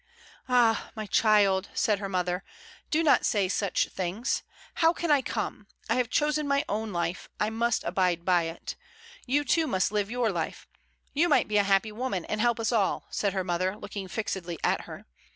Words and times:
"Ah! 0.49 0.89
my 0.95 1.05
child," 1.05 1.69
said 1.75 1.99
her 1.99 2.09
mother. 2.09 2.43
"Do 2.89 3.03
not 3.03 3.23
say 3.23 3.47
such 3.47 3.87
things. 3.89 4.41
How 4.81 4.93
can 4.93 5.11
I 5.11 5.21
come? 5.21 5.67
I 5.91 5.97
have 5.97 6.09
chosen 6.09 6.47
my 6.47 6.65
own 6.67 6.91
life; 6.91 7.29
I 7.39 7.51
must 7.51 7.83
abide 7.83 8.25
by 8.25 8.45
it. 8.45 8.75
You 9.27 9.43
too 9.43 9.67
must 9.67 9.91
live 9.91 10.09
your 10.09 10.31
life. 10.31 10.67
You 11.13 11.29
might 11.29 11.47
be 11.47 11.57
a 11.57 11.63
happy 11.71 11.91
woman, 11.91 12.25
and 12.25 12.41
help 12.41 12.59
us 12.59 12.71
all," 12.71 13.05
said 13.11 13.33
her 13.33 13.43
mother, 13.43 13.77
looking 13.77 14.07
fixedly 14.07 14.57
at 14.63 14.85
her. 14.85 15.05